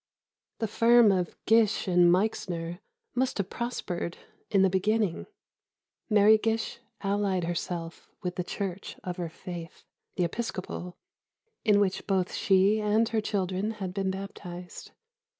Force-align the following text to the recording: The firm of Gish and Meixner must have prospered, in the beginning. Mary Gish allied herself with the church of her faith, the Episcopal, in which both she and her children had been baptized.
The 0.57 0.67
firm 0.67 1.11
of 1.11 1.37
Gish 1.45 1.87
and 1.87 2.11
Meixner 2.11 2.79
must 3.13 3.37
have 3.37 3.51
prospered, 3.51 4.17
in 4.49 4.63
the 4.63 4.69
beginning. 4.71 5.27
Mary 6.09 6.39
Gish 6.39 6.79
allied 7.01 7.43
herself 7.43 8.09
with 8.23 8.33
the 8.35 8.43
church 8.43 8.97
of 9.03 9.17
her 9.17 9.29
faith, 9.29 9.83
the 10.15 10.23
Episcopal, 10.23 10.97
in 11.63 11.79
which 11.79 12.07
both 12.07 12.33
she 12.33 12.79
and 12.81 13.07
her 13.09 13.21
children 13.21 13.73
had 13.77 13.93
been 13.93 14.09
baptized. 14.09 14.89